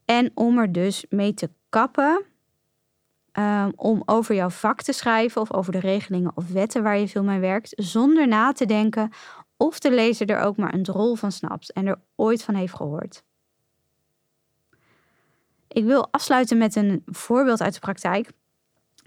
En 0.05 0.31
om 0.35 0.59
er 0.59 0.73
dus 0.73 1.07
mee 1.09 1.35
te 1.35 1.51
kappen 1.69 2.25
um, 3.33 3.73
om 3.77 4.03
over 4.07 4.35
jouw 4.35 4.51
vak 4.51 4.83
te 4.83 4.93
schrijven 4.93 5.41
of 5.41 5.53
over 5.53 5.73
de 5.73 5.81
regelingen 5.81 6.33
of 6.35 6.49
wetten 6.49 6.83
waar 6.83 6.99
je 6.99 7.09
veel 7.09 7.23
mee 7.23 7.41
werkt, 7.41 7.73
zonder 7.77 8.29
na 8.29 8.53
te 8.53 8.67
denken 8.67 9.11
of 9.63 9.79
de 9.79 9.91
lezer 9.91 10.31
er 10.31 10.41
ook 10.41 10.57
maar 10.57 10.75
een 10.75 10.83
drol 10.83 11.15
van 11.15 11.33
snapt 11.33 11.73
en 11.73 11.87
er 11.87 12.01
ooit 12.17 12.43
van 12.43 12.55
heeft 12.55 12.75
gehoord. 12.75 13.23
Ik 15.69 15.85
wil 15.85 16.09
afsluiten 16.11 16.59
met 16.59 16.77
een 16.77 17.03
voorbeeld 17.07 17.61
uit 17.61 17.75
de 17.75 17.81
praktijk. 17.81 18.31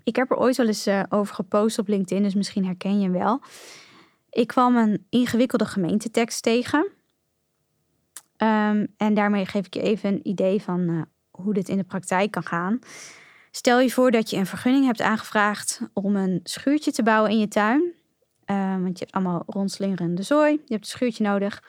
Ik 0.03 0.15
heb 0.15 0.31
er 0.31 0.37
ooit 0.37 0.57
wel 0.57 0.67
eens 0.67 0.87
uh, 0.87 1.03
over 1.09 1.35
gepost 1.35 1.79
op 1.79 1.87
LinkedIn, 1.87 2.23
dus 2.23 2.35
misschien 2.35 2.65
herken 2.65 2.99
je 2.99 3.03
hem 3.03 3.11
wel. 3.11 3.41
Ik 4.29 4.47
kwam 4.47 4.75
een 4.75 5.05
ingewikkelde 5.09 5.65
gemeentetekst 5.65 6.43
tegen. 6.43 6.79
Um, 8.37 8.87
en 8.97 9.13
daarmee 9.13 9.45
geef 9.45 9.65
ik 9.65 9.73
je 9.73 9.81
even 9.81 10.09
een 10.09 10.27
idee 10.27 10.61
van 10.61 10.79
uh, 10.79 11.01
hoe 11.31 11.53
dit 11.53 11.69
in 11.69 11.77
de 11.77 11.83
praktijk 11.83 12.31
kan 12.31 12.43
gaan. 12.43 12.79
Stel 13.51 13.79
je 13.79 13.91
voor 13.91 14.11
dat 14.11 14.29
je 14.29 14.37
een 14.37 14.45
vergunning 14.45 14.85
hebt 14.85 15.01
aangevraagd 15.01 15.81
om 15.93 16.15
een 16.15 16.39
schuurtje 16.43 16.91
te 16.91 17.03
bouwen 17.03 17.31
in 17.31 17.39
je 17.39 17.47
tuin. 17.47 17.93
Uh, 18.45 18.81
want 18.81 18.99
je 18.99 19.03
hebt 19.03 19.11
allemaal 19.11 19.43
rondslingerende 19.47 20.23
zooi. 20.23 20.51
Je 20.51 20.73
hebt 20.73 20.83
een 20.83 20.91
schuurtje 20.91 21.23
nodig. 21.23 21.63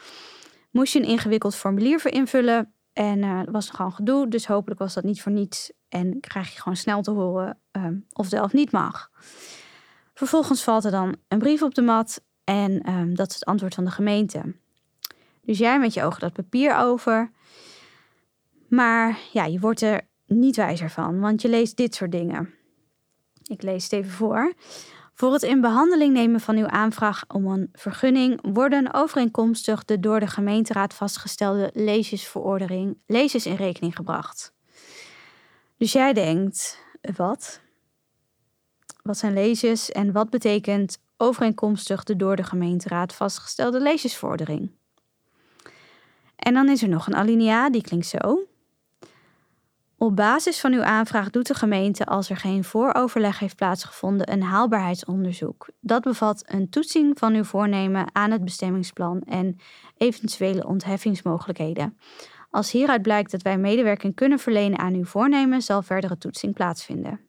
Moest 0.71 0.93
je 0.93 0.99
een 0.99 1.09
ingewikkeld 1.09 1.55
formulier 1.55 2.01
voor 2.01 2.11
invullen. 2.11 2.73
En 2.93 3.19
uh, 3.19 3.39
dat 3.39 3.51
was 3.51 3.71
gewoon 3.71 3.93
gedoe. 3.93 4.29
Dus 4.29 4.47
hopelijk 4.47 4.81
was 4.81 4.95
dat 4.95 5.05
niet 5.05 5.23
voor 5.23 5.33
niets. 5.33 5.73
En 5.89 6.21
krijg 6.21 6.53
je 6.53 6.61
gewoon 6.61 6.77
snel 6.77 7.03
te 7.03 7.11
horen 7.11 7.59
uh, 7.73 7.87
of 8.13 8.33
of 8.33 8.53
niet 8.53 8.73
mag. 8.73 9.11
Vervolgens 10.15 10.65
valt 10.65 10.85
er 10.85 10.91
dan 10.91 11.17
een 11.29 11.39
brief 11.39 11.63
op 11.63 11.75
de 11.75 11.83
mat. 11.83 12.23
En 12.45 12.83
ehm, 12.83 13.15
dat 13.15 13.29
is 13.29 13.35
het 13.35 13.45
antwoord 13.45 13.75
van 13.75 13.85
de 13.85 13.91
gemeente. 13.91 14.55
Dus 15.43 15.59
jij 15.59 15.79
met 15.79 15.95
je 15.95 16.03
ogen 16.03 16.21
dat 16.21 16.33
papier 16.33 16.77
over. 16.77 17.31
Maar 18.69 19.19
ja, 19.33 19.45
je 19.45 19.61
wordt 19.61 19.81
er 19.81 20.09
niet 20.27 20.57
wijzer 20.57 20.91
van, 20.91 21.21
want 21.21 21.43
je 21.43 21.49
leest 21.49 21.77
dit 21.77 21.95
soort 21.95 22.13
dingen. 22.13 22.55
Ik 23.43 23.63
lees 23.63 23.83
het 23.83 23.93
even 23.93 24.11
voor. 24.11 24.53
Voor 25.19 25.33
het 25.33 25.43
in 25.43 25.61
behandeling 25.61 26.13
nemen 26.13 26.41
van 26.41 26.57
uw 26.57 26.67
aanvraag 26.67 27.25
om 27.29 27.47
een 27.47 27.69
vergunning 27.73 28.39
worden 28.43 28.95
overeenkomstig 28.95 29.85
de 29.85 30.01
door 30.01 30.21
de 30.21 30.27
gemeenteraad 30.27 30.95
vastgestelde 30.95 31.71
leesjesverordening 31.75 32.99
lezers 33.07 33.47
in 33.47 33.55
rekening 33.55 33.97
gebracht. 33.97 34.55
Dus 35.77 35.93
jij 35.93 36.13
denkt, 36.13 36.79
wat? 37.17 37.61
Wat 39.03 39.19
zijn 39.19 39.33
lezers 39.33 39.91
en 39.91 40.13
wat 40.13 40.31
betekent 40.31 40.99
overeenkomstig 41.17 42.05
de 42.05 42.17
door 42.17 42.37
de 42.37 42.45
gemeenteraad 42.45 43.15
vastgestelde 43.15 43.81
leesjesvordering. 43.81 44.71
En 46.37 46.55
dan 46.55 46.69
is 46.69 46.83
er 46.83 46.89
nog 46.89 47.07
een 47.07 47.17
alinea, 47.17 47.71
die 47.71 47.83
klinkt 47.83 48.07
zo. 48.07 48.47
Op 49.99 50.17
basis 50.17 50.61
van 50.61 50.73
uw 50.73 50.83
aanvraag 50.83 51.31
doet 51.31 51.47
de 51.47 51.55
gemeente, 51.55 52.07
als 52.07 52.31
er 52.31 52.37
geen 52.37 52.65
vooroverleg 52.65 53.39
heeft 53.39 53.57
plaatsgevonden, 53.57 54.33
een 54.33 54.43
haalbaarheidsonderzoek. 54.43 55.69
Dat 55.81 56.03
bevat 56.03 56.43
een 56.47 56.69
toetsing 56.69 57.19
van 57.19 57.35
uw 57.35 57.45
voornemen 57.45 58.07
aan 58.13 58.31
het 58.31 58.45
bestemmingsplan 58.45 59.23
en 59.23 59.59
eventuele 59.97 60.67
ontheffingsmogelijkheden. 60.67 61.99
Als 62.51 62.71
hieruit 62.71 63.03
blijkt 63.03 63.31
dat 63.31 63.43
wij 63.43 63.59
medewerking 63.59 64.15
kunnen 64.15 64.39
verlenen 64.39 64.79
aan 64.79 64.95
uw 64.95 65.05
voornemen, 65.05 65.63
zal 65.63 65.83
verdere 65.83 66.19
toetsing 66.19 66.55
plaatsvinden. 66.55 67.21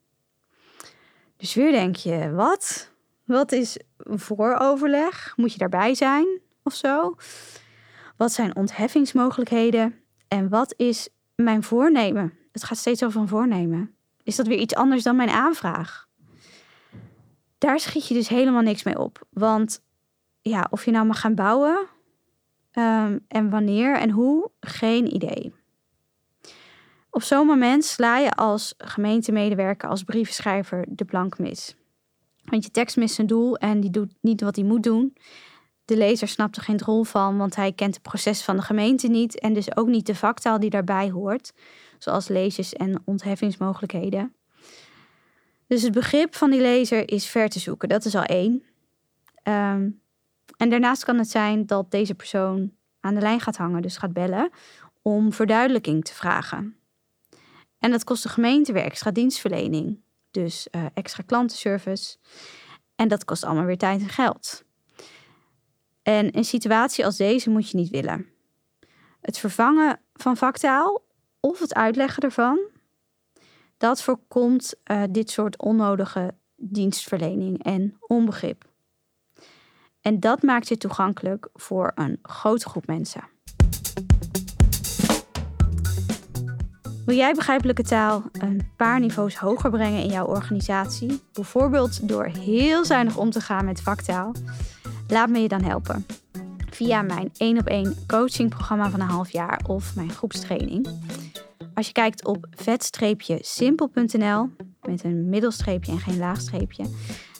Dus 1.38 1.53
weer 1.53 1.71
denk 1.71 1.95
je, 1.95 2.31
wat? 2.31 2.91
Wat 3.25 3.51
is 3.51 3.79
vooroverleg? 3.97 5.33
Moet 5.36 5.51
je 5.51 5.57
daarbij 5.57 5.95
zijn 5.95 6.41
of 6.63 6.74
zo? 6.74 7.15
Wat 8.17 8.31
zijn 8.31 8.55
ontheffingsmogelijkheden? 8.55 9.95
En 10.27 10.50
wat 10.50 10.74
is 10.77 11.09
mijn 11.36 11.63
voornemen? 11.63 12.33
Het 12.57 12.65
gaat 12.65 12.77
steeds 12.77 13.03
over 13.03 13.21
een 13.21 13.27
voornemen. 13.27 13.95
Is 14.23 14.35
dat 14.35 14.47
weer 14.47 14.57
iets 14.57 14.75
anders 14.75 15.03
dan 15.03 15.15
mijn 15.15 15.29
aanvraag? 15.29 16.07
Daar 17.57 17.79
schiet 17.79 18.07
je 18.07 18.13
dus 18.13 18.27
helemaal 18.27 18.61
niks 18.61 18.83
mee 18.83 18.99
op. 18.99 19.27
Want 19.29 19.83
ja, 20.41 20.67
of 20.69 20.85
je 20.85 20.91
nou 20.91 21.05
mag 21.05 21.19
gaan 21.19 21.35
bouwen 21.35 21.87
um, 22.73 23.25
en 23.27 23.49
wanneer 23.49 23.97
en 23.97 24.09
hoe, 24.09 24.49
geen 24.59 25.15
idee. 25.15 25.53
Op 27.09 27.23
zo'n 27.23 27.47
moment 27.47 27.85
sla 27.85 28.17
je 28.17 28.33
als 28.33 28.73
gemeentemedewerker, 28.77 29.89
als 29.89 30.03
brievenschrijver 30.03 30.85
de 30.89 31.05
plank 31.05 31.39
mis. 31.39 31.75
Want 32.43 32.63
je 32.63 32.71
tekst 32.71 32.97
mist 32.97 33.15
zijn 33.15 33.27
doel 33.27 33.57
en 33.57 33.79
die 33.79 33.89
doet 33.89 34.13
niet 34.21 34.41
wat 34.41 34.55
hij 34.55 34.65
moet 34.65 34.83
doen. 34.83 35.17
De 35.88 35.98
lezer 35.98 36.27
snapt 36.27 36.56
er 36.56 36.62
geen 36.62 36.79
rol 36.79 37.03
van, 37.03 37.38
want 37.38 37.56
hij 37.56 37.72
kent 37.72 37.94
het 37.94 38.03
proces 38.03 38.41
van 38.41 38.56
de 38.56 38.62
gemeente 38.62 39.08
niet 39.08 39.39
en 39.39 39.53
dus 39.53 39.75
ook 39.75 39.88
niet 39.88 40.06
de 40.06 40.15
vaktaal 40.15 40.60
die 40.60 40.70
daarbij 40.70 41.10
hoort, 41.10 41.53
zoals 41.98 42.27
leesjes 42.27 42.74
en 42.74 43.01
ontheffingsmogelijkheden. 43.06 44.36
Dus 45.67 45.82
het 45.82 45.94
begrip 45.94 46.36
van 46.36 46.50
die 46.50 46.62
lezer 46.62 47.12
is 47.12 47.27
ver 47.27 47.50
te 47.50 47.60
zoeken, 47.60 47.89
dat 47.89 48.06
is 48.06 48.15
al 48.15 48.24
één. 48.24 48.63
Ehm, 49.44 49.89
en 50.58 50.70
daarnaast 50.70 51.03
kan 51.03 51.17
het 51.17 51.29
zijn 51.29 51.65
dat 51.65 51.91
deze 51.91 52.15
persoon 52.15 52.72
aan 53.00 53.13
de 53.13 53.22
lijn 53.22 53.39
gaat 53.39 53.58
hangen, 53.58 53.82
dus 53.82 53.98
gaat 53.98 54.13
bellen, 54.13 54.50
om 55.01 55.34
verduidelijking 55.34 56.06
te 56.06 56.13
vragen. 56.13 56.75
En 57.79 57.91
dat 57.91 58.03
kost 58.03 58.24
de 58.24 58.29
gemeente 58.29 58.74
weer 58.74 58.84
extra 58.84 59.12
dienstverlening, 59.12 60.00
dus 60.32 60.67
uh, 60.72 60.86
extra 60.94 61.24
klantenservice. 61.25 62.17
En 62.96 63.08
dat 63.08 63.25
kost 63.25 63.44
allemaal 63.44 63.65
weer 63.65 63.77
tijd 63.77 64.01
en 64.01 64.10
geld. 64.10 64.65
En 66.07 66.37
een 66.37 66.45
situatie 66.45 67.05
als 67.05 67.17
deze 67.17 67.49
moet 67.49 67.69
je 67.69 67.77
niet 67.77 67.89
willen. 67.89 68.25
Het 69.21 69.37
vervangen 69.37 69.99
van 70.13 70.37
vaktaal 70.37 71.05
of 71.39 71.59
het 71.59 71.73
uitleggen 71.73 72.23
ervan, 72.23 72.59
dat 73.77 74.01
voorkomt 74.01 74.73
uh, 74.91 75.03
dit 75.09 75.29
soort 75.29 75.61
onnodige 75.61 76.33
dienstverlening 76.55 77.63
en 77.63 77.97
onbegrip. 77.99 78.65
En 80.01 80.19
dat 80.19 80.41
maakt 80.41 80.67
je 80.67 80.77
toegankelijk 80.77 81.49
voor 81.53 81.91
een 81.95 82.19
grote 82.21 82.69
groep 82.69 82.87
mensen. 82.87 83.23
Wil 87.05 87.15
jij 87.15 87.33
begrijpelijke 87.33 87.83
taal 87.83 88.23
een 88.31 88.71
paar 88.77 88.99
niveaus 88.99 89.35
hoger 89.35 89.69
brengen 89.69 90.03
in 90.03 90.09
jouw 90.09 90.25
organisatie, 90.25 91.21
bijvoorbeeld 91.33 92.07
door 92.07 92.25
heel 92.25 92.85
zuinig 92.85 93.17
om 93.17 93.29
te 93.29 93.41
gaan 93.41 93.65
met 93.65 93.81
vaktaal? 93.81 94.31
Laat 95.07 95.29
me 95.29 95.39
je 95.39 95.47
dan 95.47 95.63
helpen. 95.63 96.05
Via 96.69 97.01
mijn 97.01 97.29
1 97.37 97.57
op 97.57 97.65
1 97.65 97.95
coachingprogramma 98.07 98.89
van 98.89 98.99
een 98.99 99.07
half 99.07 99.31
jaar 99.31 99.61
of 99.67 99.95
mijn 99.95 100.09
groepstraining. 100.09 100.87
Als 101.73 101.87
je 101.87 101.93
kijkt 101.93 102.25
op 102.25 102.47
vet-simpel.nl 102.51 104.49
met 104.82 105.03
een 105.03 105.29
middelstreepje 105.29 105.91
en 105.91 105.99
geen 105.99 106.17
laagstreepje, 106.17 106.84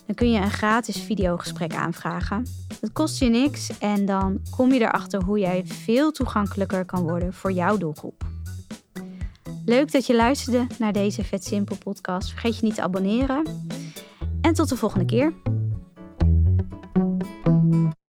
dan 0.06 0.14
kun 0.14 0.30
je 0.30 0.40
een 0.40 0.50
gratis 0.50 1.00
videogesprek 1.02 1.74
aanvragen. 1.74 2.46
Het 2.80 2.92
kost 2.92 3.18
je 3.18 3.28
niks 3.28 3.78
en 3.78 4.04
dan 4.04 4.40
kom 4.56 4.72
je 4.72 4.80
erachter 4.80 5.22
hoe 5.22 5.38
jij 5.38 5.62
veel 5.66 6.10
toegankelijker 6.10 6.84
kan 6.84 7.02
worden 7.02 7.32
voor 7.32 7.52
jouw 7.52 7.76
doelgroep. 7.76 8.24
Leuk 9.64 9.92
dat 9.92 10.06
je 10.06 10.14
luisterde 10.14 10.66
naar 10.78 10.92
deze 10.92 11.24
Vet 11.24 11.44
Simpel 11.44 11.76
podcast. 11.76 12.30
Vergeet 12.30 12.58
je 12.58 12.64
niet 12.64 12.74
te 12.74 12.82
abonneren. 12.82 13.46
En 14.40 14.54
tot 14.54 14.68
de 14.68 14.76
volgende 14.76 15.04
keer. 15.04 15.57